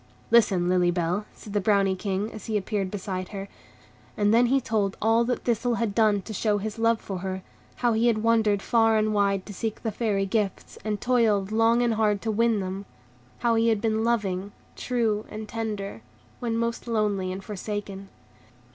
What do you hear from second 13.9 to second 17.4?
loving, true, and tender, when most lonely